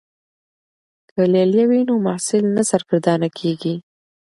که 1.09 1.19
لیلیه 1.33 1.65
وي 1.69 1.81
نو 1.89 1.93
محصل 2.05 2.43
نه 2.55 2.63
سرګردانه 2.71 3.29
کیږي. 3.37 3.75